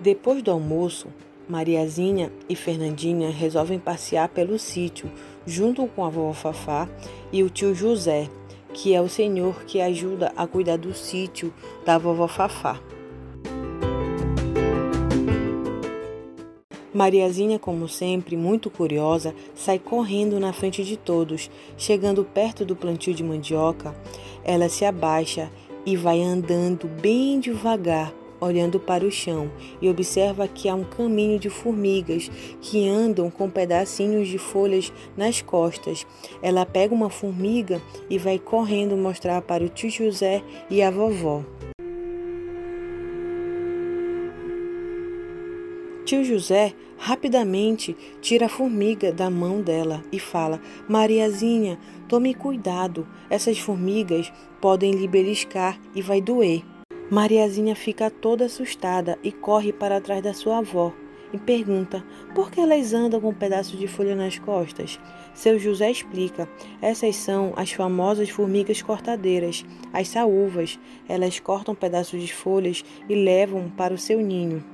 Depois 0.00 0.42
do 0.42 0.50
almoço, 0.50 1.08
Mariazinha 1.46 2.32
e 2.48 2.56
Fernandinha 2.56 3.28
resolvem 3.30 3.78
passear 3.78 4.28
pelo 4.28 4.58
sítio 4.58 5.10
junto 5.46 5.86
com 5.88 6.04
a 6.04 6.08
vovó 6.08 6.32
Fafá 6.32 6.88
e 7.30 7.42
o 7.42 7.50
tio 7.50 7.74
José, 7.74 8.30
que 8.72 8.94
é 8.94 9.00
o 9.00 9.08
senhor 9.08 9.64
que 9.64 9.80
ajuda 9.80 10.32
a 10.36 10.46
cuidar 10.46 10.78
do 10.78 10.94
sítio 10.94 11.52
da 11.84 11.98
vovó 11.98 12.26
Fafá. 12.26 12.80
Mariazinha, 16.94 17.58
como 17.58 17.86
sempre, 17.86 18.36
muito 18.36 18.68
curiosa, 18.70 19.34
sai 19.54 19.78
correndo 19.78 20.40
na 20.40 20.52
frente 20.52 20.82
de 20.82 20.96
todos. 20.96 21.50
Chegando 21.76 22.24
perto 22.24 22.64
do 22.64 22.74
plantio 22.74 23.14
de 23.14 23.22
mandioca, 23.22 23.94
ela 24.42 24.68
se 24.68 24.84
abaixa 24.84 25.50
e 25.86 25.96
vai 25.96 26.20
andando 26.20 26.88
bem 26.88 27.38
devagar, 27.38 28.12
olhando 28.40 28.80
para 28.80 29.04
o 29.04 29.10
chão, 29.10 29.50
e 29.80 29.88
observa 29.88 30.48
que 30.48 30.68
há 30.68 30.74
um 30.74 30.84
caminho 30.84 31.38
de 31.38 31.50
formigas 31.50 32.30
que 32.60 32.88
andam 32.88 33.30
com 33.30 33.50
pedacinhos 33.50 34.28
de 34.28 34.38
folhas 34.38 34.92
nas 35.16 35.42
costas. 35.42 36.06
Ela 36.42 36.64
pega 36.64 36.94
uma 36.94 37.10
formiga 37.10 37.80
e 38.08 38.18
vai 38.18 38.38
correndo 38.38 38.96
mostrar 38.96 39.42
para 39.42 39.64
o 39.64 39.68
tio 39.68 39.90
José 39.90 40.42
e 40.70 40.82
a 40.82 40.90
vovó. 40.90 41.44
Tio 46.04 46.24
José 46.24 46.74
rapidamente 46.98 47.96
tira 48.20 48.46
a 48.46 48.48
formiga 48.48 49.12
da 49.12 49.30
mão 49.30 49.62
dela 49.62 50.02
e 50.10 50.18
fala: 50.18 50.60
Mariazinha, 50.88 51.78
tome 52.08 52.34
cuidado, 52.34 53.06
essas 53.30 53.58
formigas 53.58 54.32
podem 54.60 54.92
lhe 54.92 55.06
beliscar 55.06 55.80
e 55.94 56.02
vai 56.02 56.20
doer. 56.20 56.62
Mariazinha 57.10 57.74
fica 57.74 58.08
toda 58.08 58.44
assustada 58.44 59.18
e 59.20 59.32
corre 59.32 59.72
para 59.72 60.00
trás 60.00 60.22
da 60.22 60.32
sua 60.32 60.58
avó 60.58 60.92
e 61.32 61.38
pergunta 61.38 62.04
por 62.34 62.52
que 62.52 62.60
elas 62.60 62.92
andam 62.92 63.20
com 63.20 63.30
um 63.30 63.34
pedaço 63.34 63.76
de 63.76 63.88
folha 63.88 64.14
nas 64.14 64.38
costas. 64.38 64.98
Seu 65.34 65.58
José 65.58 65.90
explica: 65.90 66.48
essas 66.80 67.16
são 67.16 67.52
as 67.56 67.72
famosas 67.72 68.30
formigas 68.30 68.80
cortadeiras, 68.80 69.64
as 69.92 70.06
saúvas. 70.06 70.78
Elas 71.08 71.40
cortam 71.40 71.74
pedaços 71.74 72.20
de 72.22 72.32
folhas 72.32 72.84
e 73.08 73.14
levam 73.16 73.68
para 73.70 73.92
o 73.92 73.98
seu 73.98 74.20
ninho. 74.20 74.64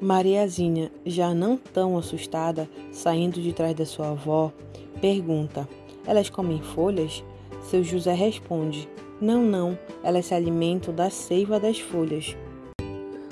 Mariazinha, 0.00 0.90
já 1.06 1.32
não 1.32 1.56
tão 1.56 1.96
assustada, 1.96 2.68
saindo 2.90 3.40
de 3.40 3.52
trás 3.52 3.74
da 3.74 3.86
sua 3.86 4.10
avó, 4.10 4.52
pergunta: 5.00 5.68
Elas 6.04 6.28
comem 6.28 6.60
folhas? 6.60 7.24
Seu 7.62 7.84
José 7.84 8.14
responde: 8.14 8.88
Não, 9.20 9.42
não, 9.42 9.78
elas 10.02 10.26
se 10.26 10.34
alimentam 10.34 10.92
da 10.92 11.08
seiva 11.08 11.60
das 11.60 11.78
folhas. 11.78 12.36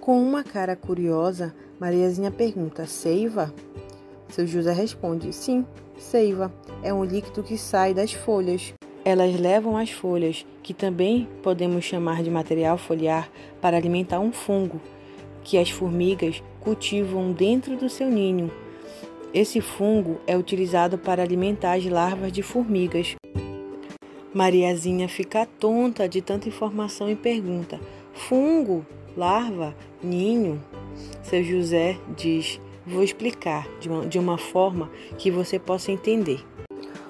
Com 0.00 0.22
uma 0.22 0.44
cara 0.44 0.76
curiosa, 0.76 1.54
Mariazinha 1.80 2.30
pergunta: 2.30 2.86
Seiva? 2.86 3.52
Seu 4.28 4.46
José 4.46 4.72
responde: 4.72 5.32
Sim, 5.32 5.66
seiva. 5.98 6.52
É 6.82 6.92
um 6.92 7.04
líquido 7.04 7.42
que 7.42 7.58
sai 7.58 7.92
das 7.92 8.12
folhas. 8.12 8.72
Elas 9.04 9.38
levam 9.38 9.76
as 9.76 9.90
folhas, 9.90 10.46
que 10.62 10.72
também 10.72 11.28
podemos 11.42 11.84
chamar 11.84 12.22
de 12.22 12.30
material 12.30 12.78
foliar, 12.78 13.30
para 13.60 13.76
alimentar 13.76 14.20
um 14.20 14.32
fungo, 14.32 14.80
que 15.42 15.58
as 15.58 15.70
formigas 15.70 16.42
cultivam 16.60 17.32
dentro 17.32 17.76
do 17.76 17.88
seu 17.88 18.08
ninho. 18.08 18.50
Esse 19.32 19.60
fungo 19.60 20.20
é 20.26 20.36
utilizado 20.36 20.96
para 20.96 21.22
alimentar 21.22 21.74
as 21.74 21.84
larvas 21.84 22.32
de 22.32 22.42
formigas. 22.42 23.14
Mariazinha 24.34 25.08
fica 25.08 25.46
tonta 25.60 26.08
de 26.08 26.20
tanta 26.20 26.48
informação 26.48 27.08
e 27.08 27.14
pergunta: 27.14 27.80
Fungo, 28.12 28.84
larva, 29.16 29.76
ninho? 30.02 30.60
Seu 31.22 31.44
José 31.44 31.96
diz: 32.16 32.60
Vou 32.84 33.04
explicar 33.04 33.68
de 33.78 33.88
uma, 33.88 34.06
de 34.06 34.18
uma 34.18 34.36
forma 34.36 34.90
que 35.16 35.30
você 35.30 35.56
possa 35.56 35.92
entender. 35.92 36.44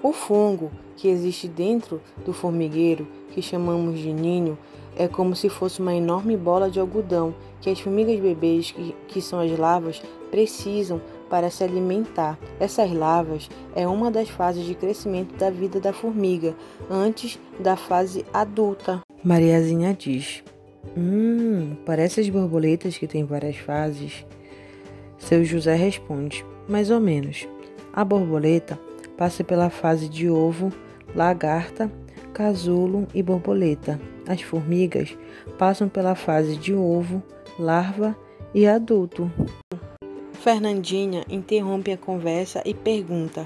O 0.00 0.12
fungo 0.12 0.70
que 0.96 1.08
existe 1.08 1.48
dentro 1.48 2.00
do 2.24 2.32
formigueiro, 2.32 3.08
que 3.32 3.42
chamamos 3.42 3.98
de 3.98 4.12
ninho, 4.12 4.56
é 4.96 5.08
como 5.08 5.34
se 5.34 5.48
fosse 5.48 5.80
uma 5.80 5.94
enorme 5.94 6.36
bola 6.36 6.70
de 6.70 6.78
algodão 6.78 7.34
que 7.60 7.68
as 7.68 7.80
formigas 7.80 8.20
bebês, 8.20 8.70
que, 8.70 8.94
que 9.08 9.20
são 9.20 9.40
as 9.40 9.58
larvas, 9.58 10.00
precisam 10.30 11.00
para 11.28 11.50
se 11.50 11.62
alimentar. 11.64 12.38
Essas 12.58 12.92
larvas 12.92 13.48
é 13.74 13.86
uma 13.86 14.10
das 14.10 14.28
fases 14.28 14.64
de 14.64 14.74
crescimento 14.74 15.36
da 15.36 15.50
vida 15.50 15.80
da 15.80 15.92
formiga, 15.92 16.54
antes 16.90 17.38
da 17.60 17.76
fase 17.76 18.24
adulta. 18.32 19.00
Mariazinha 19.22 19.94
diz: 19.94 20.42
Hum, 20.96 21.76
parece 21.84 22.20
as 22.20 22.28
borboletas 22.28 22.96
que 22.96 23.06
têm 23.06 23.24
várias 23.24 23.56
fases. 23.56 24.24
Seu 25.18 25.44
José 25.44 25.74
responde: 25.74 26.44
Mais 26.68 26.90
ou 26.90 27.00
menos. 27.00 27.46
A 27.92 28.04
borboleta 28.04 28.78
passa 29.16 29.42
pela 29.42 29.70
fase 29.70 30.08
de 30.08 30.30
ovo, 30.30 30.72
lagarta, 31.14 31.90
casulo 32.32 33.06
e 33.12 33.22
borboleta. 33.22 34.00
As 34.26 34.40
formigas 34.42 35.16
passam 35.58 35.88
pela 35.88 36.14
fase 36.14 36.56
de 36.56 36.74
ovo, 36.74 37.22
larva 37.58 38.16
e 38.54 38.66
adulto. 38.66 39.30
Fernandinha 40.40 41.24
interrompe 41.28 41.90
a 41.90 41.96
conversa 41.96 42.62
e 42.64 42.72
pergunta: 42.72 43.44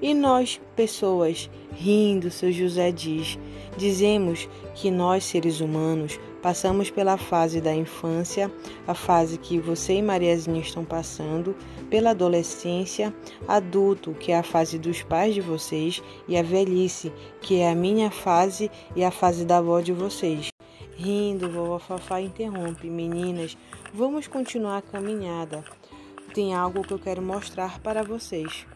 E 0.00 0.12
nós, 0.12 0.60
pessoas? 0.76 1.48
Rindo, 1.72 2.30
seu 2.30 2.52
José 2.52 2.92
diz: 2.92 3.38
Dizemos 3.78 4.46
que 4.74 4.90
nós, 4.90 5.24
seres 5.24 5.60
humanos, 5.60 6.20
passamos 6.42 6.90
pela 6.90 7.16
fase 7.16 7.62
da 7.62 7.74
infância, 7.74 8.52
a 8.86 8.92
fase 8.92 9.38
que 9.38 9.58
você 9.58 9.94
e 9.94 10.02
Mariazinha 10.02 10.60
estão 10.60 10.84
passando, 10.84 11.56
pela 11.88 12.10
adolescência, 12.10 13.12
adulto, 13.48 14.12
que 14.12 14.30
é 14.30 14.36
a 14.36 14.42
fase 14.42 14.78
dos 14.78 15.02
pais 15.02 15.34
de 15.34 15.40
vocês, 15.40 16.02
e 16.28 16.36
a 16.36 16.42
velhice, 16.42 17.10
que 17.40 17.60
é 17.60 17.70
a 17.70 17.74
minha 17.74 18.10
fase 18.10 18.70
e 18.94 19.02
a 19.02 19.10
fase 19.10 19.46
da 19.46 19.58
avó 19.58 19.80
de 19.80 19.94
vocês. 19.94 20.50
Rindo, 20.94 21.50
vovó 21.50 21.78
Fafá 21.78 22.20
interrompe: 22.20 22.90
Meninas, 22.90 23.56
vamos 23.94 24.28
continuar 24.28 24.76
a 24.76 24.82
caminhada. 24.82 25.64
Tem 26.34 26.52
algo 26.52 26.82
que 26.82 26.92
eu 26.92 26.98
quero 26.98 27.22
mostrar 27.22 27.78
para 27.78 28.02
vocês. 28.02 28.66